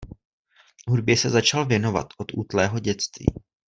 Hudbě 0.87 1.17
se 1.17 1.29
začal 1.29 1.65
věnovat 1.65 2.07
od 2.17 2.33
útlého 2.33 2.79
dětství. 2.79 3.25